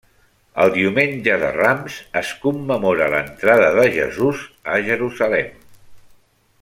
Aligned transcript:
El 0.61 0.71
Diumenge 0.75 1.35
de 1.43 1.51
Rams 1.57 1.97
es 2.21 2.31
commemora 2.45 3.11
l'Entrada 3.15 3.69
de 3.77 3.85
Jesús 3.99 4.43
a 4.77 4.81
Jerusalem. 4.89 5.55